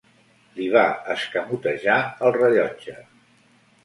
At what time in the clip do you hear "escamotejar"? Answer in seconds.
1.15-1.97